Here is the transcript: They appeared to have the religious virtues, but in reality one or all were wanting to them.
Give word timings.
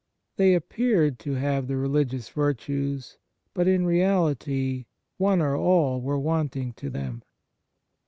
They 0.37 0.55
appeared 0.55 1.19
to 1.19 1.33
have 1.33 1.67
the 1.67 1.77
religious 1.77 2.29
virtues, 2.29 3.19
but 3.53 3.67
in 3.67 3.85
reality 3.85 4.85
one 5.19 5.41
or 5.41 5.55
all 5.55 6.01
were 6.01 6.17
wanting 6.17 6.73
to 6.73 6.89
them. 6.89 7.21